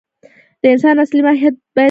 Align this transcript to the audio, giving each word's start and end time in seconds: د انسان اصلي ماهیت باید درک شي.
د 0.61 0.63
انسان 0.73 0.95
اصلي 1.03 1.21
ماهیت 1.27 1.55
باید 1.55 1.65
درک 1.71 1.77
شي. 1.77 1.79